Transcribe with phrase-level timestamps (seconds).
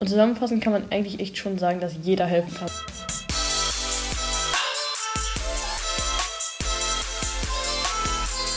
[0.00, 2.70] Und zusammenfassend kann man eigentlich echt schon sagen, dass jeder helfen kann.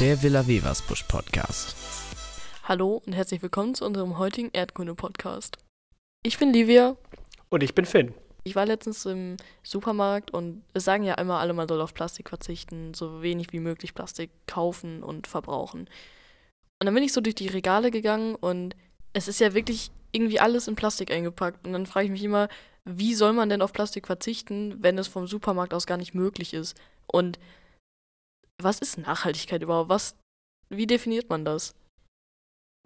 [0.00, 1.76] Der Villa Vevas Busch Podcast.
[2.64, 5.58] Hallo und herzlich willkommen zu unserem heutigen Erdkunde-Podcast.
[6.22, 6.96] Ich bin Livia.
[7.50, 8.14] Und ich bin Finn.
[8.44, 12.30] Ich war letztens im Supermarkt und es sagen ja immer alle, man soll auf Plastik
[12.30, 15.80] verzichten, so wenig wie möglich Plastik kaufen und verbrauchen.
[16.80, 18.74] Und dann bin ich so durch die Regale gegangen und
[19.12, 21.66] es ist ja wirklich irgendwie alles in Plastik eingepackt.
[21.66, 22.48] Und dann frage ich mich immer,
[22.84, 26.54] wie soll man denn auf Plastik verzichten, wenn es vom Supermarkt aus gar nicht möglich
[26.54, 26.76] ist?
[27.06, 27.38] Und
[28.60, 29.90] was ist Nachhaltigkeit überhaupt?
[29.90, 30.16] Was,
[30.70, 31.74] wie definiert man das?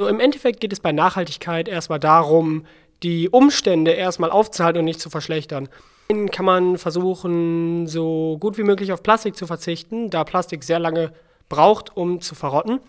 [0.01, 2.67] So, im Endeffekt geht es bei Nachhaltigkeit erstmal darum,
[3.03, 5.69] die Umstände erstmal aufzuhalten und nicht zu verschlechtern.
[6.09, 10.79] Dann kann man versuchen, so gut wie möglich auf Plastik zu verzichten, da Plastik sehr
[10.79, 11.13] lange
[11.49, 12.81] braucht, um zu verrotten.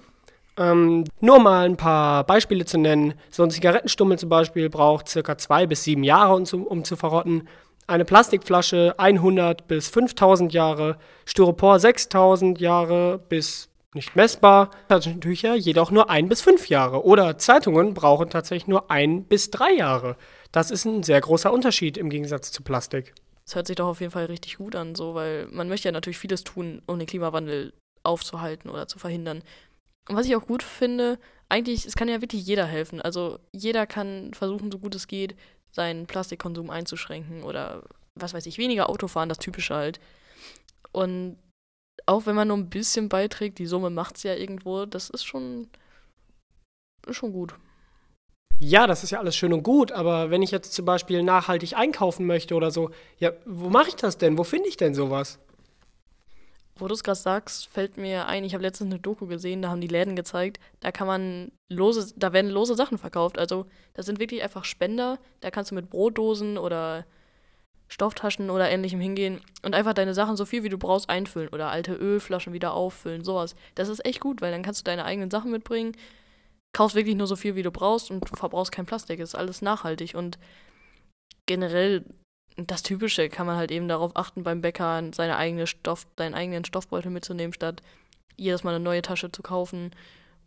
[0.57, 3.13] Ähm, nur mal ein paar Beispiele zu nennen.
[3.29, 6.95] So ein Zigarettenstummel zum Beispiel braucht circa zwei bis sieben Jahre, um zu, um zu
[6.95, 7.47] verrotten.
[7.87, 14.71] Eine Plastikflasche 100 bis 5000 Jahre, Styropor 6000 Jahre bis nicht messbar.
[14.87, 17.03] Taschentücher jedoch nur ein bis fünf Jahre.
[17.03, 20.15] Oder Zeitungen brauchen tatsächlich nur ein bis drei Jahre.
[20.51, 23.13] Das ist ein sehr großer Unterschied im Gegensatz zu Plastik.
[23.45, 25.91] Das hört sich doch auf jeden Fall richtig gut an, so, weil man möchte ja
[25.91, 27.73] natürlich vieles tun, um den Klimawandel
[28.03, 29.43] aufzuhalten oder zu verhindern.
[30.09, 33.01] Und was ich auch gut finde, eigentlich, es kann ja wirklich jeder helfen.
[33.01, 35.35] Also jeder kann versuchen, so gut es geht,
[35.71, 37.83] seinen Plastikkonsum einzuschränken oder
[38.15, 39.99] was weiß ich, weniger Auto fahren, das Typische halt.
[40.91, 41.37] Und
[42.05, 45.23] auch wenn man nur ein bisschen beiträgt, die Summe macht es ja irgendwo, das ist
[45.23, 45.69] schon,
[47.07, 47.53] ist schon gut.
[48.59, 51.75] Ja, das ist ja alles schön und gut, aber wenn ich jetzt zum Beispiel nachhaltig
[51.75, 54.37] einkaufen möchte oder so, ja, wo mache ich das denn?
[54.37, 55.39] Wo finde ich denn sowas?
[56.81, 59.69] Wo du es gerade sagst, fällt mir ein, ich habe letztens eine Doku gesehen, da
[59.69, 63.37] haben die Läden gezeigt, da kann man lose, da werden lose Sachen verkauft.
[63.37, 67.05] Also das sind wirklich einfach Spender, da kannst du mit Brotdosen oder
[67.87, 71.69] Stofftaschen oder ähnlichem hingehen und einfach deine Sachen so viel wie du brauchst einfüllen oder
[71.69, 73.55] alte Ölflaschen wieder auffüllen, sowas.
[73.75, 75.95] Das ist echt gut, weil dann kannst du deine eigenen Sachen mitbringen,
[76.73, 79.19] kaufst wirklich nur so viel wie du brauchst und du verbrauchst kein Plastik.
[79.19, 80.39] Ist alles nachhaltig und
[81.45, 82.05] generell
[82.57, 86.65] das Typische kann man halt eben darauf achten, beim Bäcker seine eigene Stoff, seinen eigenen
[86.65, 87.81] Stoffbeutel mitzunehmen, statt
[88.35, 89.91] jedes Mal eine neue Tasche zu kaufen.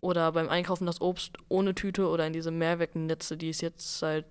[0.01, 4.27] Oder beim Einkaufen das Obst ohne Tüte oder in diese Mehrwegnetze, die es jetzt seit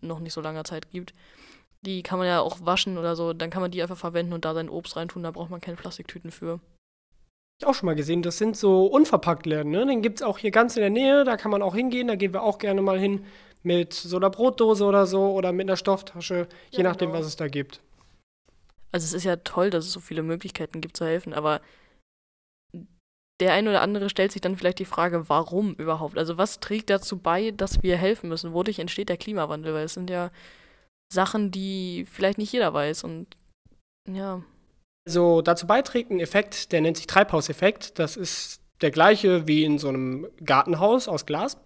[0.00, 1.12] noch nicht so langer Zeit gibt.
[1.82, 3.34] Die kann man ja auch waschen oder so.
[3.34, 5.22] Dann kann man die einfach verwenden und da sein Obst reintun.
[5.22, 6.60] Da braucht man keine Plastiktüten für.
[7.60, 9.72] Ich auch schon mal gesehen, das sind so unverpackt Läden.
[9.72, 9.84] Ne?
[9.84, 11.24] Den gibt es auch hier ganz in der Nähe.
[11.24, 12.08] Da kann man auch hingehen.
[12.08, 13.26] Da gehen wir auch gerne mal hin
[13.62, 17.20] mit so einer Brotdose oder so oder mit einer Stofftasche, je ja, nachdem, genau.
[17.20, 17.80] was es da gibt.
[18.92, 21.60] Also es ist ja toll, dass es so viele Möglichkeiten gibt zu helfen, aber
[23.40, 26.18] der eine oder andere stellt sich dann vielleicht die Frage, warum überhaupt?
[26.18, 28.52] Also was trägt dazu bei, dass wir helfen müssen?
[28.52, 29.74] Wodurch entsteht der Klimawandel?
[29.74, 30.30] Weil es sind ja
[31.12, 33.36] Sachen, die vielleicht nicht jeder weiß und
[34.10, 34.42] ja.
[35.08, 37.98] So, dazu beiträgt ein Effekt, der nennt sich Treibhauseffekt.
[37.98, 41.56] Das ist der gleiche wie in so einem Gartenhaus aus Glas.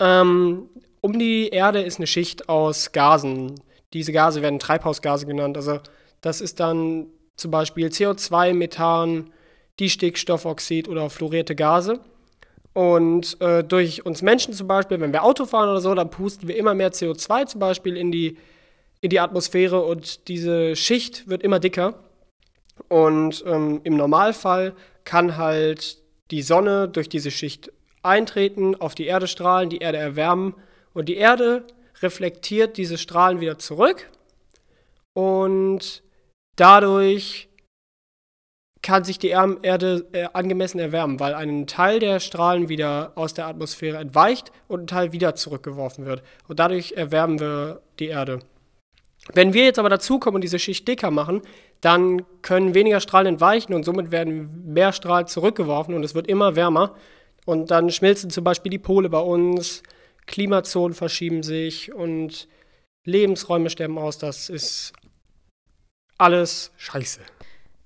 [0.00, 0.68] Ähm,
[1.00, 3.54] um die Erde ist eine Schicht aus Gasen.
[3.92, 5.56] Diese Gase werden Treibhausgase genannt.
[5.56, 5.80] Also
[6.20, 9.30] das ist dann zum Beispiel CO2, Methan,
[9.80, 12.00] Distickstoffoxid oder fluorierte Gase.
[12.74, 16.48] Und äh, durch uns Menschen zum Beispiel, wenn wir Auto fahren oder so, dann pusten
[16.48, 18.36] wir immer mehr CO2 zum Beispiel in die
[19.00, 21.94] in die Atmosphäre und diese Schicht wird immer dicker.
[22.88, 25.98] Und ähm, im Normalfall kann halt
[26.30, 27.72] die Sonne durch diese Schicht
[28.02, 30.54] eintreten, auf die Erde strahlen, die Erde erwärmen
[30.94, 31.64] und die Erde
[32.02, 34.10] reflektiert diese Strahlen wieder zurück
[35.14, 36.02] und
[36.56, 37.48] dadurch
[38.82, 43.46] kann sich die Erde äh, angemessen erwärmen, weil ein Teil der Strahlen wieder aus der
[43.46, 46.22] Atmosphäre entweicht und ein Teil wieder zurückgeworfen wird.
[46.46, 48.38] Und dadurch erwärmen wir die Erde.
[49.34, 51.42] Wenn wir jetzt aber dazukommen und diese Schicht dicker machen,
[51.80, 56.56] dann können weniger Strahlen entweichen und somit werden mehr Strahlen zurückgeworfen und es wird immer
[56.56, 56.94] wärmer.
[57.44, 59.82] Und dann schmilzen zum Beispiel die Pole bei uns,
[60.28, 62.46] Klimazonen verschieben sich und
[63.04, 64.18] Lebensräume sterben aus.
[64.18, 64.92] Das ist
[66.18, 67.20] alles scheiße.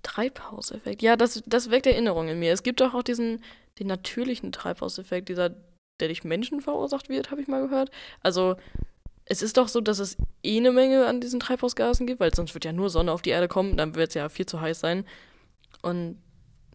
[0.03, 1.01] Treibhauseffekt.
[1.01, 2.53] Ja, das, das weckt Erinnerungen in mir.
[2.53, 3.41] Es gibt doch auch diesen
[3.79, 5.51] den natürlichen Treibhauseffekt, dieser,
[6.01, 7.91] der durch Menschen verursacht wird, habe ich mal gehört.
[8.21, 8.57] Also
[9.25, 12.55] es ist doch so, dass es eh eine Menge an diesen Treibhausgasen gibt, weil sonst
[12.55, 14.81] wird ja nur Sonne auf die Erde kommen, dann wird es ja viel zu heiß
[14.81, 15.07] sein.
[15.81, 16.19] Und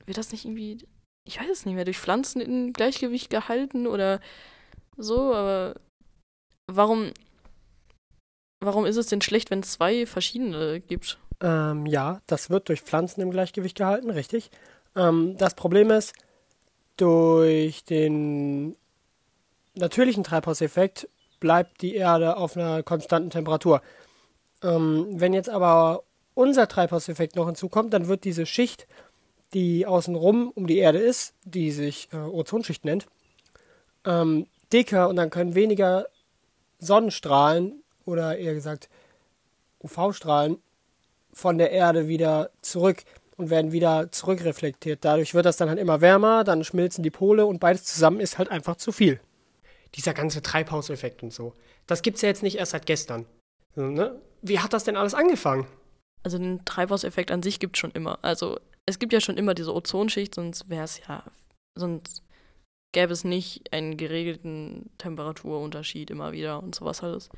[0.06, 0.80] wird das nicht irgendwie,
[1.26, 4.20] ich weiß es nicht mehr, durch Pflanzen in Gleichgewicht gehalten oder
[4.98, 5.76] so, aber
[6.68, 7.12] warum,
[8.60, 11.20] warum ist es denn schlecht, wenn es zwei verschiedene gibt?
[11.42, 14.50] Ähm, ja, das wird durch Pflanzen im Gleichgewicht gehalten, richtig.
[14.96, 16.14] Ähm, das Problem ist,
[16.98, 18.76] durch den
[19.76, 21.08] natürlichen Treibhauseffekt
[21.40, 23.82] bleibt die Erde auf einer konstanten Temperatur.
[24.64, 26.04] Ähm, wenn jetzt aber
[26.34, 28.88] unser Treibhauseffekt noch hinzukommt, dann wird diese Schicht,
[29.54, 33.08] die außenrum um die Erde ist, die sich äh, Ozonschicht nennt,
[34.06, 36.08] ähm, dicker und dann können weniger
[36.80, 38.90] Sonnenstrahlen oder eher gesagt
[39.80, 40.58] UV-Strahlen
[41.34, 43.04] von der Erde wieder zurück
[43.38, 45.06] und werden wieder zurückreflektiert.
[45.06, 48.38] Dadurch wird das dann halt immer wärmer, dann schmilzen die Pole und beides zusammen ist
[48.38, 49.20] halt einfach zu viel.
[49.96, 51.54] Dieser ganze Treibhauseffekt und so.
[51.86, 53.26] Das gibt es ja jetzt nicht erst seit gestern.
[53.76, 54.20] Ne?
[54.42, 55.68] Wie hat das denn alles angefangen?
[56.24, 58.20] Also den Treibhauseffekt an sich gibt es schon immer.
[58.24, 61.24] Also es gibt ja schon immer diese Ozonschicht, sonst wäre es ja,
[61.76, 62.24] sonst
[62.98, 67.30] gäbe es nicht einen geregelten Temperaturunterschied immer wieder und sowas alles.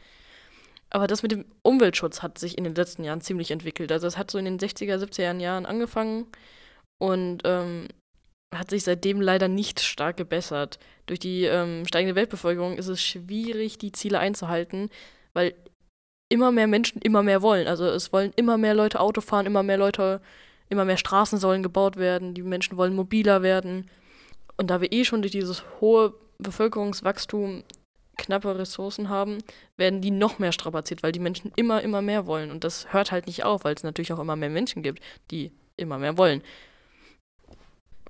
[0.89, 3.91] Aber das mit dem Umweltschutz hat sich in den letzten Jahren ziemlich entwickelt.
[3.91, 6.27] Also es hat so in den 60er, 70er Jahren angefangen
[6.97, 7.89] und ähm,
[8.55, 10.79] hat sich seitdem leider nicht stark gebessert.
[11.07, 14.89] Durch die ähm, steigende Weltbevölkerung ist es schwierig, die Ziele einzuhalten,
[15.33, 15.55] weil
[16.31, 17.67] immer mehr Menschen immer mehr wollen.
[17.67, 20.21] Also es wollen immer mehr Leute Auto fahren, immer mehr Leute,
[20.69, 23.89] immer mehr Straßen sollen gebaut werden, die Menschen wollen mobiler werden.
[24.59, 27.63] Und da wir eh schon durch dieses hohe Bevölkerungswachstum
[28.17, 29.37] knappe Ressourcen haben,
[29.77, 32.51] werden die noch mehr strapaziert, weil die Menschen immer, immer mehr wollen.
[32.51, 35.01] Und das hört halt nicht auf, weil es natürlich auch immer mehr Menschen gibt,
[35.31, 36.41] die immer mehr wollen.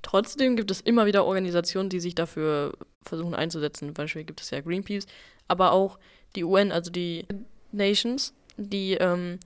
[0.02, 2.74] Trotzdem gibt es immer wieder Organisationen, die sich dafür
[3.06, 3.90] versuchen einzusetzen.
[3.90, 5.06] Zum Beispiel gibt es ja Greenpeace,
[5.48, 6.00] aber auch
[6.36, 7.28] die UN, also die
[7.72, 9.40] Nations, die ähm,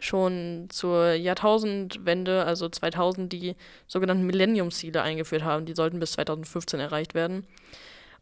[0.00, 3.54] schon zur Jahrtausendwende, also 2000, die
[3.86, 5.64] sogenannten Millenniumsziele eingeführt haben.
[5.64, 7.46] Die sollten bis 2015 erreicht werden.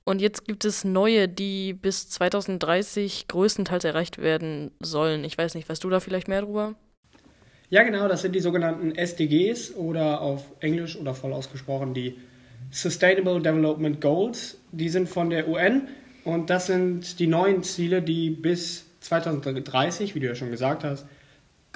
[0.05, 5.25] Und jetzt gibt es neue, die bis 2030 größtenteils erreicht werden sollen.
[5.25, 6.75] Ich weiß nicht, weißt du da vielleicht mehr drüber?
[7.71, 12.17] Ja, genau, das sind die sogenannten SDGs oder auf Englisch oder voll ausgesprochen die
[12.71, 14.59] Sustainable Development Goals.
[14.71, 15.89] Die sind von der UN
[16.25, 21.07] und das sind die neuen Ziele, die bis 2030, wie du ja schon gesagt hast,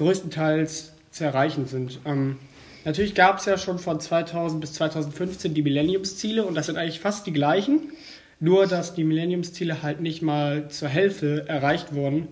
[0.01, 2.01] größtenteils zu erreichen sind.
[2.07, 2.37] Ähm,
[2.85, 7.01] natürlich gab es ja schon von 2000 bis 2015 die Millenniumsziele und das sind eigentlich
[7.01, 7.93] fast die gleichen.
[8.41, 12.29] Nur, dass die Millenniumsziele halt nicht mal zur Hälfte erreicht wurden.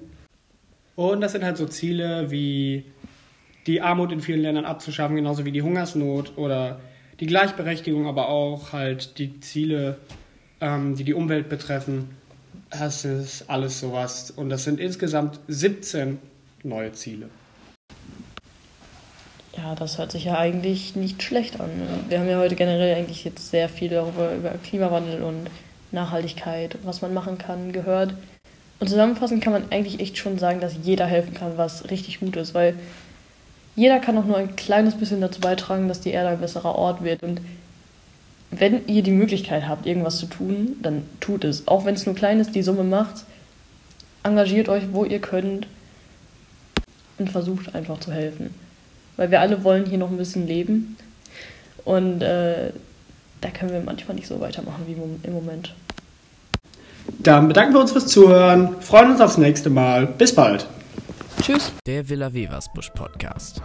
[0.97, 2.87] Und das sind halt so Ziele wie
[3.67, 6.81] die Armut in vielen Ländern abzuschaffen, genauso wie die Hungersnot oder
[7.20, 9.99] die Gleichberechtigung, aber auch halt die Ziele,
[10.62, 12.09] ähm, die die Umwelt betreffen.
[12.70, 14.31] Das ist alles sowas.
[14.31, 16.19] Und das sind insgesamt 17
[16.62, 17.29] neue Ziele.
[19.56, 21.70] Ja, das hört sich ja eigentlich nicht schlecht an.
[22.08, 25.48] Wir haben ja heute generell eigentlich jetzt sehr viel darüber über Klimawandel und
[25.90, 28.14] Nachhaltigkeit, was man machen kann, gehört.
[28.80, 32.36] Und zusammenfassend kann man eigentlich echt schon sagen, dass jeder helfen kann, was richtig gut
[32.36, 32.74] ist, weil
[33.74, 37.02] jeder kann auch nur ein kleines bisschen dazu beitragen, dass die Erde ein besserer Ort
[37.02, 37.22] wird.
[37.22, 37.40] Und
[38.50, 41.66] wenn ihr die Möglichkeit habt, irgendwas zu tun, dann tut es.
[41.68, 43.24] Auch wenn es nur klein ist, die Summe macht.
[44.22, 45.66] Engagiert euch, wo ihr könnt
[47.18, 48.54] und versucht einfach zu helfen.
[49.19, 50.97] Weil wir alle wollen hier noch ein bisschen leben.
[51.85, 52.70] Und äh,
[53.41, 54.93] da können wir manchmal nicht so weitermachen wie
[55.26, 55.75] im Moment.
[57.19, 60.06] Dann bedanken wir uns fürs Zuhören, freuen uns aufs nächste Mal.
[60.06, 60.67] Bis bald.
[61.43, 61.73] Tschüss.
[61.87, 63.61] Der Villa Vevas Busch Podcast.